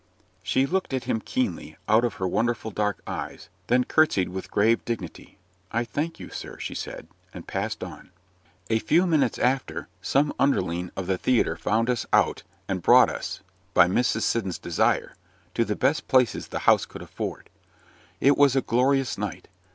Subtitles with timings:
[0.41, 4.83] She looked at him keenly, out of her wonderful dark eyes, then curtsied with grave
[4.83, 5.37] dignity
[5.71, 8.09] "I thank you, sir," she said, and passed on.
[8.71, 13.41] A few minutes after some underling of the theatre found us out and brought us,
[13.75, 14.23] "by Mrs.
[14.23, 15.13] Siddons' desire,"
[15.53, 17.51] to the best places the house could afford.
[18.19, 19.49] It was a glorious night.